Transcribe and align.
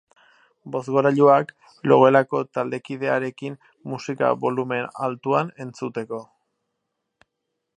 Bozgorailuak, 0.75 1.51
logelako 1.91 2.41
taldekidearekin 2.57 3.59
musika 3.93 4.31
bolumen 4.47 4.89
altuan 5.09 5.53
entzuteko. 5.67 6.23